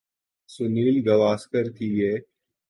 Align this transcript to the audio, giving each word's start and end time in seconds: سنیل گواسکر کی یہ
سنیل 0.49 0.95
گواسکر 1.07 1.65
کی 1.77 1.87
یہ 1.99 2.13